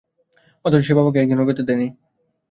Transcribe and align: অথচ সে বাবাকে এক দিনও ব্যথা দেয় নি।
অথচ 0.65 0.81
সে 0.83 0.93
বাবাকে 0.97 1.17
এক 1.19 1.27
দিনও 1.29 1.47
ব্যথা 1.47 1.63
দেয় 1.67 1.79
নি। 1.81 1.87